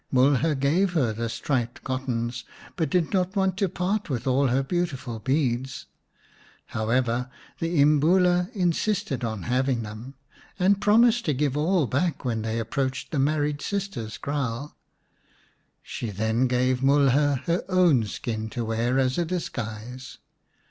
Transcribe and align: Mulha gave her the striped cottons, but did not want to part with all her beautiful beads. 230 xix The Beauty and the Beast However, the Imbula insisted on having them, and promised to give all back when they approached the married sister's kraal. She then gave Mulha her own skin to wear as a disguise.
Mulha 0.11 0.55
gave 0.55 0.93
her 0.93 1.13
the 1.13 1.29
striped 1.29 1.83
cottons, 1.83 2.43
but 2.75 2.89
did 2.89 3.13
not 3.13 3.35
want 3.35 3.55
to 3.57 3.69
part 3.69 4.09
with 4.09 4.25
all 4.25 4.47
her 4.47 4.63
beautiful 4.63 5.19
beads. 5.19 5.85
230 6.71 6.97
xix 6.97 7.29
The 7.59 7.67
Beauty 7.67 7.81
and 7.83 7.91
the 7.91 7.95
Beast 7.99 8.05
However, 8.09 8.21
the 8.23 8.49
Imbula 8.49 8.55
insisted 8.55 9.23
on 9.23 9.43
having 9.43 9.83
them, 9.83 10.15
and 10.57 10.81
promised 10.81 11.25
to 11.25 11.35
give 11.35 11.55
all 11.55 11.85
back 11.85 12.25
when 12.25 12.41
they 12.41 12.57
approached 12.57 13.11
the 13.11 13.19
married 13.19 13.61
sister's 13.61 14.17
kraal. 14.17 14.75
She 15.83 16.09
then 16.09 16.47
gave 16.47 16.81
Mulha 16.81 17.43
her 17.45 17.63
own 17.69 18.05
skin 18.05 18.49
to 18.49 18.65
wear 18.65 18.97
as 18.97 19.19
a 19.19 19.25
disguise. 19.25 20.17